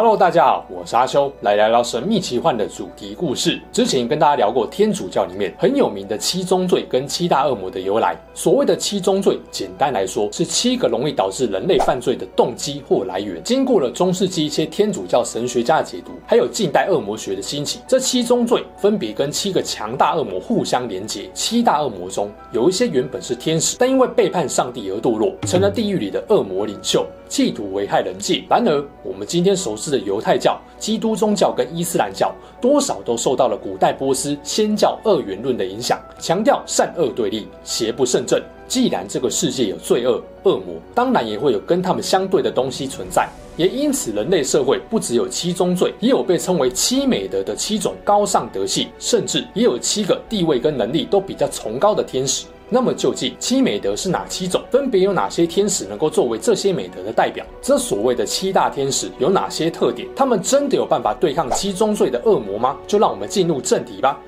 [0.00, 3.60] Hello，大家好，我是阿修，来聊聊神秘奇幻的主题故事。
[3.72, 8.16] 之前跟大家聊过天主教里面很有名的七宗罪跟七大恶魔的由来。
[8.32, 13.42] 所谓的七宗罪，简单来说是七个容易导致人类犯罪的动机或来源。
[13.42, 21.28] 经过了中世纪一些天主教神学家的解读，还有近代恶魔学的兴起，这七宗罪分别跟七个强大恶魔互相连结。
[21.34, 27.04] 七大恶魔中有一些原本是天使，但因为背叛上帝而堕落，成了地狱里的恶魔领袖。
[27.28, 28.44] 企图危害人际。
[28.48, 38.42] 然而，我们今天熟知的犹太教、基督宗教跟伊斯兰教，多少都受到了古代波斯先教二元论的影响，强调善恶对立、邪不胜正。
[38.66, 43.26] 既然这个世界有罪恶、恶魔，当然也会有跟他们相对的东西存在。
[43.56, 52.46] 也因此，人类社会不只有七宗罪，也有被称为七美德的七种高尚德性，甚至也有七个地位跟能力都比较崇高的天使。
[52.70, 54.62] 那么究竟七美德是哪七种？
[54.70, 57.44] 分别有哪些天使能够作为这些美德的代表？
[57.62, 60.06] 这所谓的七大天使有哪些特点？
[60.14, 62.76] 他们真的有办法对抗七宗罪的恶魔吗？
[62.86, 64.20] 就让我们进入正题吧。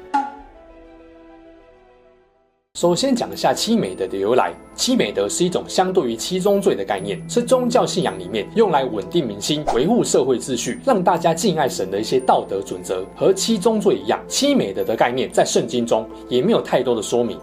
[2.78, 4.54] 首先讲一下七美德的由来。
[4.74, 13.04] 七美德是一种相对于七宗罪的概念，是宗教信仰里面用来稳定民心、维护社会秩序、让大家敬爱神的一些道德准则。
[13.14, 17.38] 和七宗罪一样，七美德的概念在圣经中也没有太多的说明。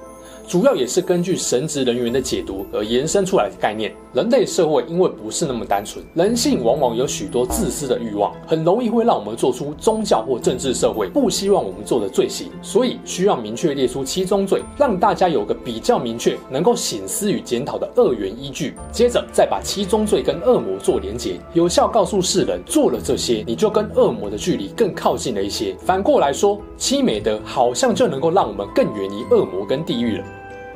[0.48, 3.94] 主要也是根据神职人员的解读而延伸出来的概念。
[4.14, 12.50] 人类社会因为不是那么单纯，人性往往有许多自私的欲望，很容易会让我们做出宗教或政治社会不希望我们做的罪行。
[12.62, 18.74] 所以需要明确列出七宗罪，让大家有个比较明确、能够省思与检讨的二元依据。
[18.92, 25.76] 接着再把七宗罪跟恶魔做连结，有效告诉世人，做了这些，你就跟恶魔的距离更靠近了一些。
[25.86, 30.24] 反过来说，七美德好像就能够让我们更远离恶魔跟地狱了。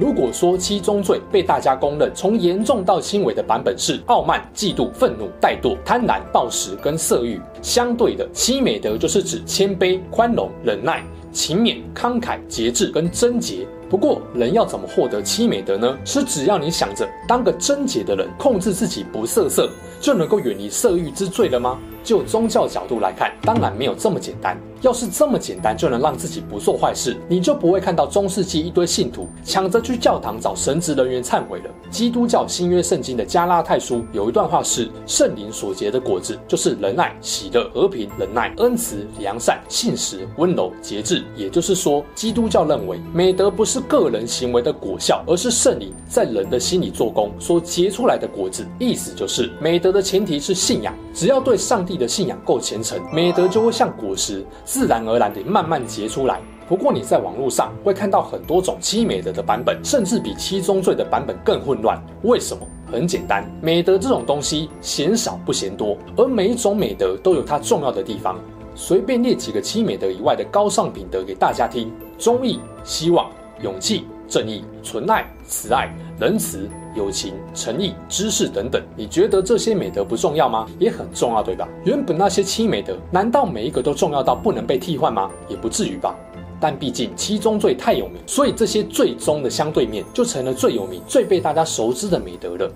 [0.02, 13.68] 如果说七宗罪被大家公认从严重到轻微的版本是傲慢、嫉妒、愤怒、怠惰、贪婪、暴食跟色欲，相对的七美德就是指谦卑、宽容、忍耐、勤勉、慷慨、节制跟贞洁。
[13.92, 15.98] 不过，人要怎么获得七美德呢？
[16.06, 19.70] 是只要你想着当个贞洁的人，控制自己不色色，
[20.00, 21.78] 就能够远离色欲之罪了吗？
[22.04, 24.58] 就宗教角度来看，当然没有这么简单。
[24.82, 31.66] 要是这么简单就能让自己不做坏事，你就不会看到中世纪一堆信徒抢着去教堂找神职人员忏悔了。
[31.92, 41.24] 基督教新约圣经的加拉太书有一段话是：圣灵所结的果子，就是仁爱、喜乐、和平、忍耐、恩慈、良善、信实、温柔、节制。
[41.36, 48.66] 也就是说，基督教认为美德不是个人行为的果效，而是圣灵在人的心里做工所结出来的果子。
[48.80, 54.46] 意思就是，美德的前提是信仰，只要对上帝的信仰够虔诚，美德就会像果实。
[54.64, 56.40] 自然而然地慢慢结出来。
[56.68, 62.02] 不过你在网络上会看到很多种七美德的版本，甚至比七宗罪的版本更混乱。
[62.24, 62.66] 为什么？
[62.90, 68.40] 很简单，美德这种东西嫌少不嫌多，而每一种美德都有它重要的地方。
[68.74, 73.30] 随便列几个七美德以外的高尚品德给大家听：忠义、希望、
[73.62, 75.90] 勇气、正义、纯爱、慈爱、
[76.20, 76.70] 仁慈。
[76.94, 80.68] 友情、诚意、知识等等，你觉得这些美德不重要吗？
[80.78, 81.66] 也很重要，对吧？
[81.86, 85.32] 原本那些七美德，难道每一个都重要到不能被替换吗？
[85.48, 86.14] 也不至于吧。
[86.60, 92.70] 但毕竟七宗罪太有名，所以这些最终的相对面就成了最有名、最被大家熟知的美德了。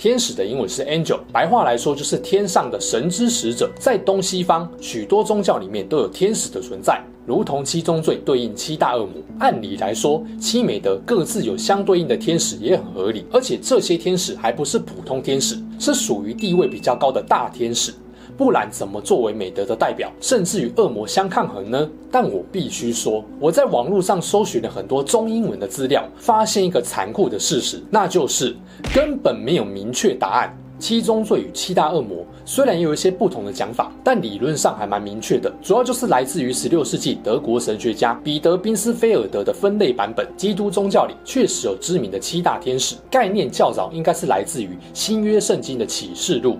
[0.00, 3.70] 天使的英文是 angel，白话来说就是天上的神之使者。
[3.78, 6.98] 在东西方许多宗教里面都有天使的存在。
[7.26, 13.26] 如同七宗罪对应七大恶魔，按理来说，七美德各自有相对应的天使也很合理。
[13.30, 17.92] 而且这些天使还不是普通天使，是属于地位比较高的大天使，
[18.36, 21.88] 不然怎么作为美德的代表，甚至与恶魔相抗衡呢？
[22.10, 28.56] 但我必须说，我在网络上搜寻了很多中英文的资料，发现一个残酷的事实，那就是
[28.94, 30.56] 根本没有明确答案。
[30.78, 35.52] 七宗罪与七大恶魔虽然有一些不同的讲法，但理论上还蛮明确的。
[35.62, 40.26] 主要就是来自于十六世纪德国神学家彼得·宾斯菲尔德的分类版本。
[40.38, 46.56] 基督宗教里确实有知名的七大天使，概念较早应该是来自于新约圣经的启示录。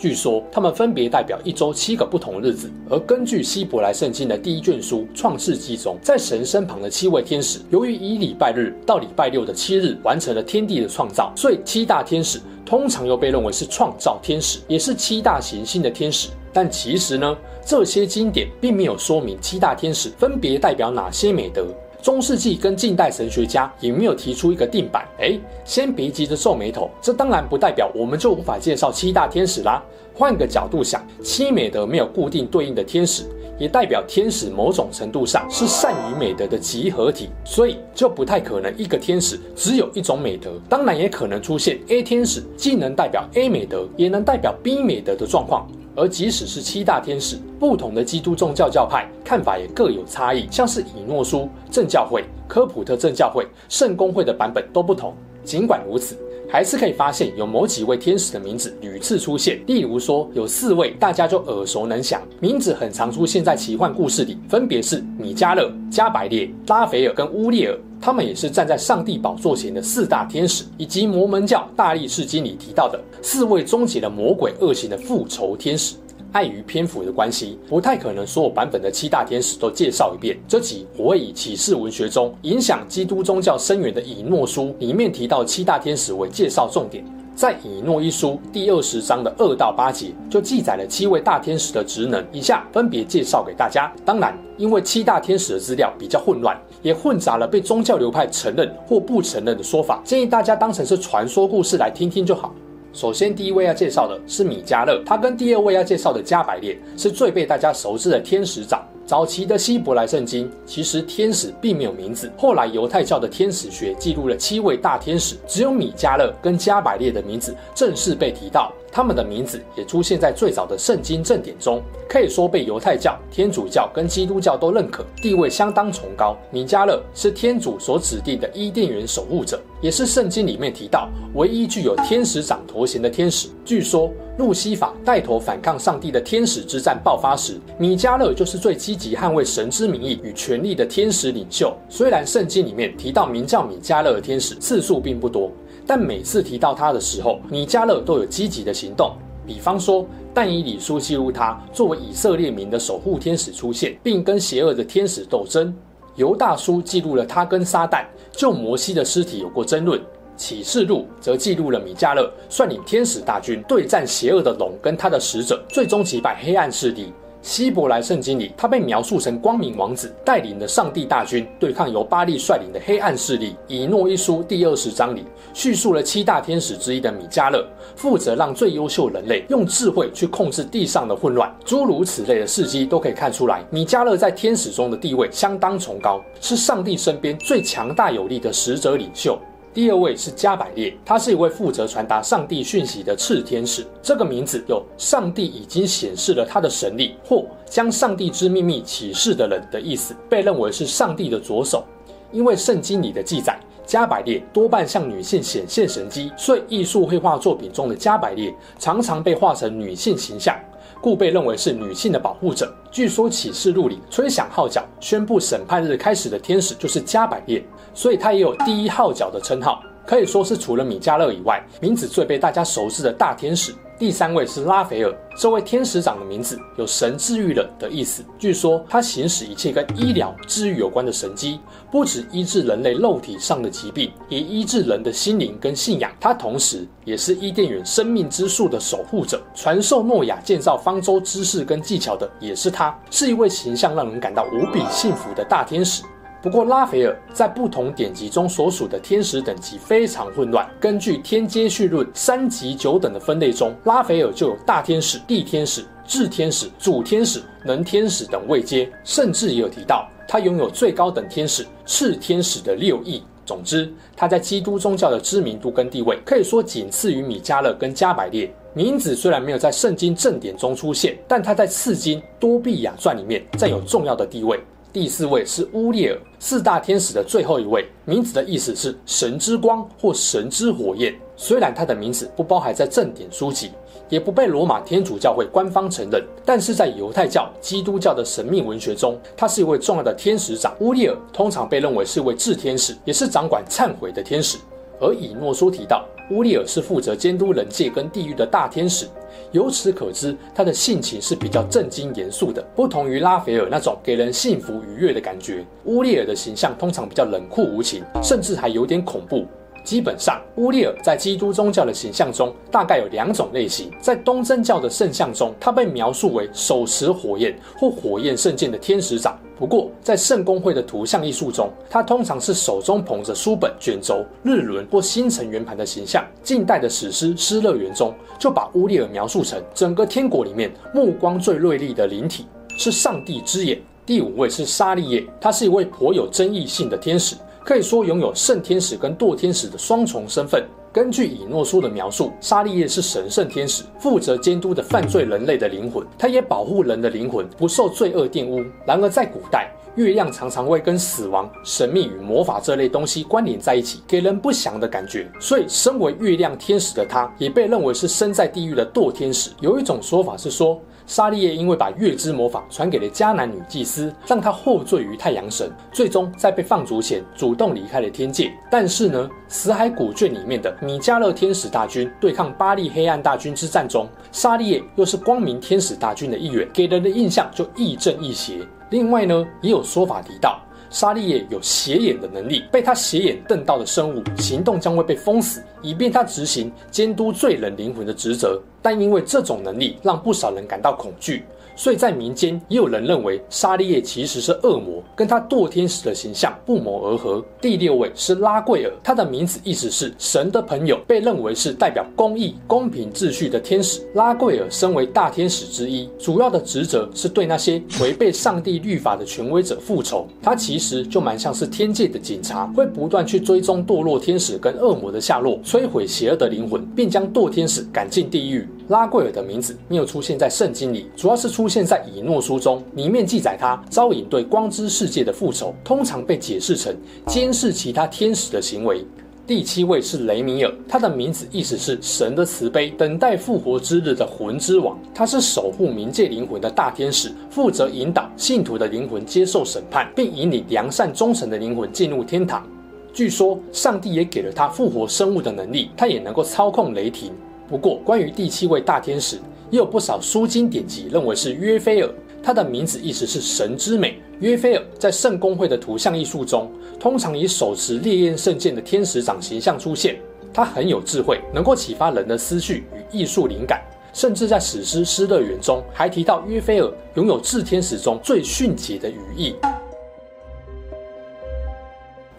[0.00, 2.70] 据说他们分别代表一周七个不同日子。
[2.88, 12.40] 而根据希伯来圣经的第一卷书创世纪中，在神身旁的七位天使，由于以礼拜日到礼拜六的七日完成了天地的创造，所以七大天使。
[12.64, 16.28] 通常又被认为是创造天使，也是七大行星的天使。
[16.52, 17.36] 但其实呢，
[17.66, 21.66] 这些经典并没有说明七大天使分别代表哪些美德。
[22.02, 25.06] 中世纪跟近代神学家也没有提出一个定版。
[25.18, 29.82] 哎，先别急着皱眉头，这当然不代表我们就无法介绍七大天使啦。
[30.14, 33.24] 换个角度想，七美德没有固定对应的天使，
[33.58, 40.52] 也代表天使某种程度上是善与美德的集合体，所以就不太可能一个天使只有一种美德。
[40.68, 45.66] 当然，也可能出现 A 天使既能代表 A 美德，也能代表 B 美德的状况。
[45.96, 55.14] 而即使是七大天使，不同的基督宗教教派看法也各有差异，像是以诺书正教会、科普特正教会、圣公会的版本都不同。
[55.42, 56.16] 尽管如此，
[56.50, 59.60] 还是可以发现有某几位天使的名字屡次出现。
[59.66, 67.78] 例如说，有四位大家就耳熟能详，名字很常出现在奇幻故事里，分别是米迦勒、加百列、拉斐尔跟乌列尔。
[68.02, 75.96] 他们也是站在上帝宝座前的四大天使，以及摩门教大力士经里提到的四位终结了魔鬼恶行的复仇天使。
[76.32, 80.38] 碍于篇幅的关系，不太可能所有版本的七大天使都介绍一遍。
[80.46, 87.04] 这集我会以启示文学中影响基督宗教深远的以诺书里面提到七大天使为介绍重点。
[87.34, 93.90] 在以诺一书第二十章的二到八节，就记载了七位大天使的职能，以下分别介绍给大家。
[94.04, 102.54] 当然，因为七大天使的资料比较混乱，也混杂了被宗教流派承认或不承认的说法，建议大家当成是传说故事来听听就好。
[102.92, 108.84] 首先，第一位要介绍的是米迦勒，他跟第二位要介绍的加百列是最被大家熟知的天使长。
[109.06, 126.36] 早期的希伯来圣经其实天使并没有名字，后来犹太教的天使学记录了七位大天使，只有米迦勒跟加百列的名字正式被提到，他们的名字也出现在最早的圣经正典中，可以说被犹太教、天主教跟基督教都认可，地位相当崇高。
[126.50, 133.48] 米迦勒是天主所指定的伊甸园守护者，也是圣经里面提到唯一具有天使长头衔的天使。
[133.64, 134.10] 据说。
[134.38, 141.76] 路西法带头反抗上帝的天使之战爆发时，米迦勒就是最积极捍卫神之名义与权力的天使领袖。
[141.90, 145.52] 虽然圣经里面提到名叫米迦勒的天使次数并不多，
[145.90, 149.10] 但每次提到他的时候，米迦勒都有积极的行动。
[149.44, 155.74] 比方说，但以理书记录他作为以色列民的守护天使出现，并跟邪恶的天使斗争。
[156.14, 160.00] 犹大书记录了他跟撒旦就摩西的尸体有过争论。
[160.36, 167.12] 启示录则记录了米迦勒率领天使大军对战邪恶的龙跟他的使者，最终击败黑暗势力。
[167.42, 173.56] 希伯来圣经里，他被描述成光明王子，带领了上帝大军对抗由巴力率领的黑暗势力。
[173.66, 177.66] 以诺一书第二十章里叙述了七大天使之一的米迦勒，
[177.96, 181.50] 负责让最优秀人类用智慧去控制地上的混乱。
[181.64, 189.38] 诸如此类的事迹都可以看出来，米迦勒在天使中的地位相当崇高，是上帝身边最强大有力的使者领袖。
[189.72, 193.86] 第二位是加百列，他是一位负责传达上帝讯息的炽天使。
[194.02, 201.84] 这个名字有上帝已经显示了他的神力，或将上帝之秘密启示的人的意思，被认为是上帝的左手。
[202.32, 210.56] 因为圣经里的记载，加百列多半向女性显现神迹，所以艺术绘画作品中的加百列常常被画成女性形象。
[211.00, 212.72] 故被认为是女性的保护者。
[212.90, 217.64] 据说启示录里吹响号角、宣布审判日开始的天使就是加百列，
[217.94, 223.72] 所以他也有第一号角的称号，可以说是除了米迦勒以外，名字最被大家熟知的大天使。
[224.00, 228.24] 第三位是拉斐尔，这位天使长的名字有神治愈了的意思。
[228.38, 231.60] 据说他行使一切跟医疗治愈有关的神机，
[231.90, 236.10] 不止医治人类肉体上的疾病，也医治人的心灵跟信仰。
[236.18, 246.02] 他同时也是伊甸园生命之树的守护者，传授诺亚建造方舟知识跟技巧的也是他，是一位形象让人感到无比幸福的大天使。
[246.42, 250.66] 不过，拉斐尔在不同典籍中所属的天使等级非常混乱。
[250.80, 263.22] 根据《天阶序论》三级九等的分类中，拉斐尔就有大天使、地天使、智天使、主天使、能天使等位阶，甚至也有提到他拥有最高等天使、炽天使的六翼。
[263.44, 268.50] 总之，他在基督宗教的知名度跟地位，可以说仅次于米迦勒跟加百列。
[268.72, 274.58] 名字虽然没有在圣经正典中出现，但他在次经多俾亚传里面占有重要的地位。
[274.92, 281.14] 第四位是乌列尔，四大天使的最后一位，名字的意思是神之光或神之火焰。
[281.36, 283.70] 虽然他的名字不包含在正典书籍，
[284.08, 290.74] 也不被罗马天主教会官方承认，但是在犹太教、基督教的神秘文学中，他是一位重要的天使长。
[290.80, 294.58] 乌列尔通常被认为是一位智天使，也是掌管忏悔的天使。
[295.00, 299.06] 而以诺书提到，乌利尔是负责监督人界跟地狱的大天使。
[299.52, 305.64] 由此可知，他的性情是比较正经严肃的，不同于拉斐尔那种给人幸福愉悦的感觉。
[305.84, 309.44] 乌利尔的形象通常比较冷酷无情，甚至还有点恐怖。
[309.82, 313.90] 基本上，乌利尔在基督宗教的形象中大概有两种类型。
[313.98, 319.38] 在东正教的圣像中，他被描述为手持火焰或火焰圣剑的天使长。
[319.60, 326.24] 不过，在圣公会的图像艺术中，他通常是手中捧着书本、卷轴、日轮或星辰圆盘的形象。
[326.42, 332.46] 近代的史诗《失乐园》中，就把乌列尔描述成整个天国里面目光最锐利的灵体，
[332.78, 333.78] 是上帝之眼。
[334.06, 340.64] 第五位是沙利叶，他是一位颇有争议性的天使，可以说拥有圣天使跟堕天使的双重身份。
[340.92, 348.60] 根据以诺书的描述，沙利叶是神圣天使，负责监督的犯罪人类的灵魂，他也保护人的灵魂不受罪恶玷污。
[348.84, 355.30] 然而，在古代，月亮常常会跟死亡、神秘与魔法这类东西关联在一起，给人不祥的感觉。
[355.40, 359.50] 所以，身为月亮天使的他，也被认为是身在地狱的堕天使。
[359.60, 368.52] 有一种说法是说，沙利叶因为把月之魔法传给了迦南女祭司，让她获罪于太阳神，最终在被放逐前主动离开了天界。
[368.70, 378.60] 但是呢，死海古卷里面的米迦勒天使大军对抗巴力黑暗大军之战中，沙利叶又是光明天使大军的一员，给人的印象就亦正亦邪。
[378.90, 380.60] 另外呢，也有说法提到。
[380.90, 388.60] 沙利叶有斜眼的能力，被他斜眼瞪到的生物，行动将会被封死，以便他执行监督罪人灵魂的职责。
[388.82, 391.44] 但因为这种能力，让不少人感到恐惧。
[391.80, 397.42] 所以在民间也有人认为沙利叶其实是恶魔，跟他堕天使的形象不谋而合。
[397.58, 404.02] 第六位是拉贵尔，他的名字意思是神的朋友，被认为是代表公义、公平秩序的天使。
[404.12, 410.28] 拉贵尔身为大天使之一，主要的职责是对那些违背上帝律法的权威者复仇。
[410.42, 418.68] 他其实就蛮像是天界的警察，会不断去追踪堕落天使跟恶魔的下落，摧毁邪恶的灵魂，并将堕天使赶进地狱。
[418.90, 426.92] 拉贵尔的名字没有出现在圣经里，主要是出现在以诺书中，里面记载他招引对光之世界的复仇，通常被解释成
[427.24, 429.06] 监视其他天使的行为。
[429.46, 434.98] 第七位是雷米尔，他的名字意思是神的慈悲，等待复活之日的魂之王。
[435.14, 442.66] 他是守护冥界灵魂的大天使，负责引导信徒的灵魂接受审判，并引领良善忠诚的灵魂进入天堂。
[443.12, 447.32] 据说上帝也给了他复活生物的能力，他也能够操控雷霆。
[447.70, 449.36] 不过，关于第七位大天使，
[449.70, 452.10] 也有不少书经典籍认为是约菲尔，
[452.42, 454.20] 他的名字意思是神之美。
[454.40, 460.18] 约菲尔在圣公会的图像艺术中，通常以手持烈焰圣剑的天使长形象出现。
[460.52, 463.80] 他很有智慧，能够启发人的思绪与艺术灵感，
[464.12, 469.54] 甚至在史诗《失乐园》中还提到约菲尔拥有炽天使中最迅捷的羽翼。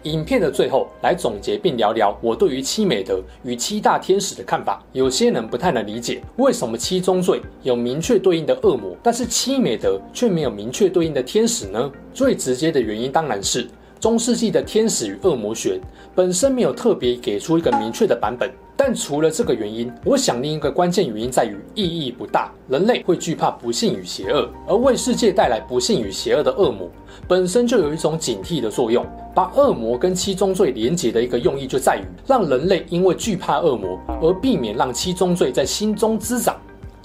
[0.04, 4.82] 影片的最后，来总结并聊聊我对于七美德与七大天使的看法。
[4.92, 11.90] 有些人不太能理解，为什么七宗罪有明确对应的恶魔，但是七美德却没有明确对应的天使呢？
[12.12, 13.68] 最直接的原因当然是
[14.00, 15.80] 中世纪的天使与恶魔学
[16.14, 18.50] 本身没有特别给出一个明确的版本。
[18.84, 22.50] 但除了这个原因，我想另一个关键原因在于意义不大。
[22.68, 26.90] 人类会惧怕不幸与邪恶，而为世界带来不幸与邪恶的恶魔，
[27.28, 29.06] 本身就有一种警惕的作用。
[29.32, 36.56] 把恶魔跟七宗罪连结的一个用意，就在于让人类因为惧怕恶魔而避免让七宗罪在心中滋长。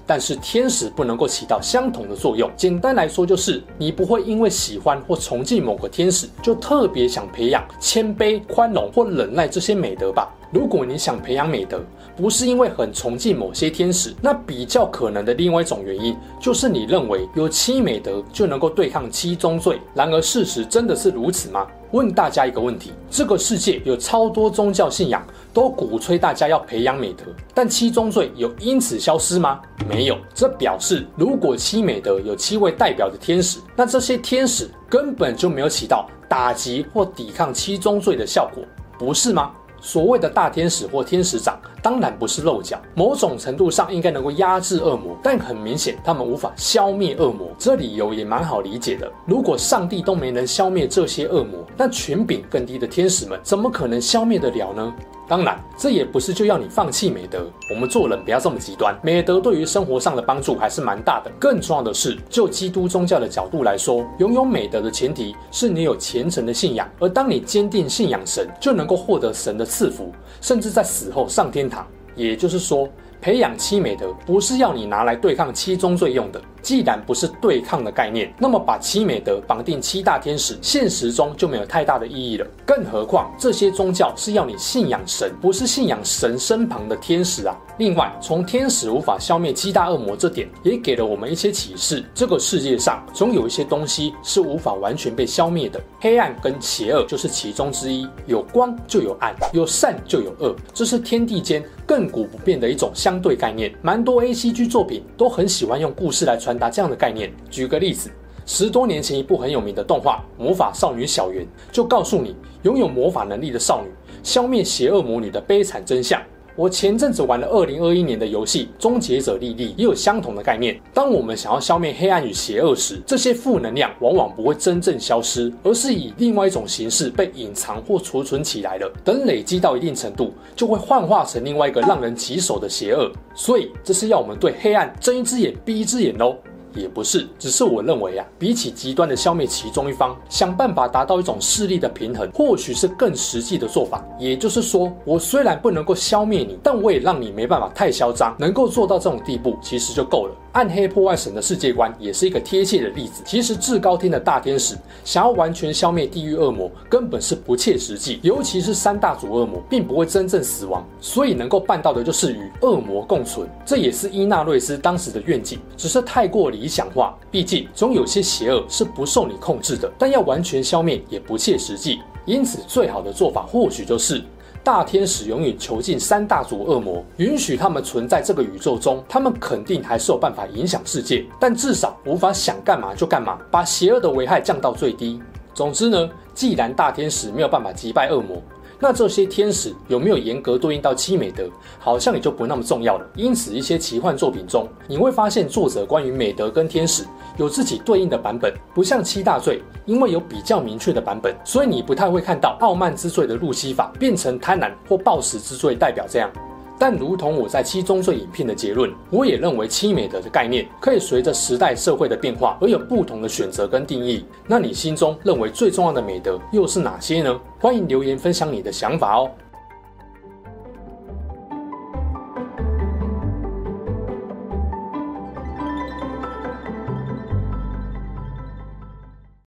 [0.07, 2.49] 但是天使不能够起到相同的作用。
[2.55, 10.33] 简单来说，就是你不会因为喜欢或崇敬某个天使，就特别想培养谦卑、宽容或忍耐这些美德吧。
[10.49, 11.83] 如果你想培养美德，
[12.15, 19.81] 不是因为很崇敬某些天使，那比较可能的另外一种原因，就是你认为有七美德就能够对抗七宗罪。
[19.93, 21.67] 然而事实真的是如此吗？
[21.91, 29.61] 问大家一个问题：这个世界有超多宗教信仰都鼓吹大家要培养美德，但七宗罪有因此消失吗？
[29.87, 30.17] 没有。
[30.33, 38.63] 这表示，如果七美德有七位代表的天使，那这些天使根本就没有起到打击或抵抗七宗罪的效果，
[38.99, 39.51] 不是吗？
[39.79, 47.49] 所谓的大天使或天使长，当然不是漏脚，某种程度上应该能够压制恶魔，但很明显他们无法消灭恶魔。
[47.57, 49.11] 这理由也蛮好理解的。
[49.25, 54.93] 如果上帝都没能消灭这些恶魔，那权柄更低的天使们怎么可能消灭得了呢？
[55.29, 57.45] 当然，这也不是就要你放弃美德。
[57.69, 61.29] 我们做人不要这么极端，美德对于生活上的帮助还是蛮大的。
[61.37, 66.89] 更重要的是，就基督宗教的角度来说，拥有美德的前提是你有虔诚的信仰。
[66.97, 71.76] 而当你坚定信仰神，就能够获得神的赐福，甚至在死后上天堂。
[72.17, 72.89] 也就是说，
[73.21, 76.41] 培养七美德不是要你拿来对抗七宗罪用的。
[76.67, 82.45] 既然不是对抗的概念，那么把七美德绑定七大天使，现实中就没有太大的意义了。
[82.65, 87.57] 更何况这些宗教是要你信仰神，不是信仰神身旁的天使啊。
[87.77, 98.05] 另外，从天使无法消灭七大恶魔这点，也给了我们一些启示：这个世界上总有一些东西是无法完全被消灭的，黑暗跟邪恶就是其中之一。
[98.25, 103.73] 有光就有暗，有善就有恶，这是天地间亘古不变的一种相对概念。
[103.81, 107.31] 蛮多 ACG 作品都很喜欢用故事来传达这样的概念。
[107.49, 108.09] 举个例子，
[108.45, 113.89] 十多年前一部很有名的动画《魔法少女小圆》就告诉你，拥有魔法能力的少女
[114.23, 116.21] 消灭邪恶魔女的悲惨真相。
[116.57, 120.75] 我前阵子玩了二零二一年的游戏《终结者莉莉》，也有相同的概念。
[120.91, 128.91] 当我们想要消灭黑暗与邪恶时，这些负能量往往不会真正消失，而是以另外一种形式被隐藏或储存起来了。
[129.05, 133.11] 等累积到一定程度，就会幻化成另外一个让人棘手的邪恶。
[133.35, 136.35] 所以，这是要我们对黑暗睁一只眼闭一只眼喽。
[136.77, 144.03] 也不是，只是我认为啊，比起极端的消灭其中一方，想办法达到一种势力的平衡，或许是更实际的做法。
[144.19, 150.35] 也就是说，我虽然不能够消灭你，但我也让你没办法太嚣张，能够做到这种地步，其实就够了。
[150.53, 153.21] 暗黑破坏神的世界观也是一个贴切的例子。
[153.23, 163.47] 其实至高天的大天使想要完全消灭地狱恶魔，根本是不切实际，尤其是三大主恶魔并不会真正死亡，所以能够办到的就是与恶魔共存。
[163.65, 167.17] 这也是伊纳瑞斯当时的愿景，只是太过理理想化。
[167.31, 172.01] 毕竟总有些邪恶是不受你控制的，但要完全消灭也不切实际。
[172.25, 174.21] 因此，最好的做法或许就是。
[174.63, 185.21] 大天使永远囚禁三大族恶魔，允许他们存在这个宇宙中，他们肯定还是有办法影响世界，但至少无法想干嘛就干嘛，把邪恶的危害降到最低。
[185.53, 188.41] 总之呢，既然大天使没有办法击败恶魔，
[188.79, 193.05] 那这些天使有没有严格对应到七美德，好像也就不那么重要了。
[193.15, 197.03] 因此，一些奇幻作品中，你会发现作者关于美德跟天使
[197.37, 206.31] 有自己对应的版本，不像七大罪，因为有比较明确的版本，所以你不太会看到傲慢之罪的路西法变成贪婪或暴食之罪代表这样。
[206.79, 214.25] 但如同我在七宗罪影片的结论，我也认为七美德的概念可以随着时代社会的变化而有不同的选择跟定义。
[214.47, 217.39] 那你心中认为最重要的美德又是哪些呢？
[217.59, 219.29] 欢迎留言分享你的想法哦。